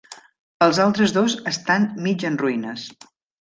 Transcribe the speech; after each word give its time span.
Els 0.67 0.79
altres 0.85 1.13
dos 1.17 1.35
estan 1.51 1.85
mig 2.07 2.27
en 2.31 2.41
ruïnes. 2.45 2.89